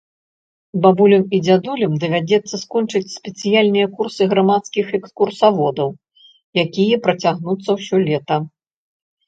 Бабулям 0.85 1.25
і 1.37 1.41
дзядулям 1.45 1.93
давядзецца 2.03 2.55
скончыць 2.63 3.03
спецыяльныя 3.17 3.87
курсы 3.99 4.23
грамадскіх 4.33 4.85
экскурсаводаў, 5.01 5.89
якія 6.65 6.95
працягнуцца 7.07 7.69
ўсё 7.81 7.97
лета. 8.09 8.45